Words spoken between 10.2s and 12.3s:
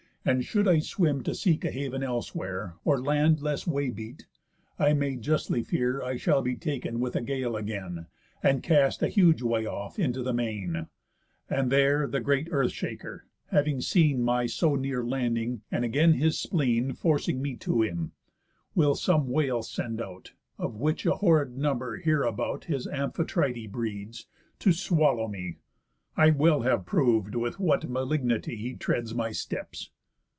the main; And there the